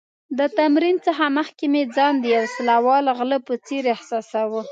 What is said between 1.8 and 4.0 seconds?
ځان د یو وسله وال غله په څېر